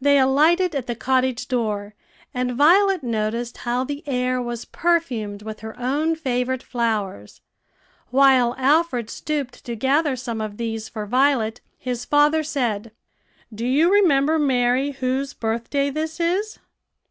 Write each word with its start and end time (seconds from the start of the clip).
They 0.00 0.16
alighted 0.18 0.74
at 0.74 0.86
the 0.86 0.94
cottage 0.94 1.46
door, 1.46 1.94
and 2.32 2.52
Violet 2.54 3.02
noticed 3.02 3.58
how 3.58 3.84
the 3.84 4.02
air 4.08 4.40
was 4.40 4.64
perfumed 4.64 5.42
with 5.42 5.60
her 5.60 5.78
own 5.78 6.16
favorite 6.16 6.62
flowers. 6.62 7.42
While 8.08 8.54
Alfred 8.56 9.10
stooped 9.10 9.62
to 9.66 9.76
gather 9.76 10.16
some 10.16 10.40
of 10.40 10.56
these 10.56 10.88
for 10.88 11.04
Violet, 11.04 11.60
his 11.76 12.06
father 12.06 12.42
said, 12.42 12.90
"Do 13.54 13.66
you 13.66 13.92
remember, 13.92 14.38
Mary, 14.38 14.92
whose 14.92 15.34
birthday 15.34 15.90
this 15.90 16.20
is?" 16.20 16.58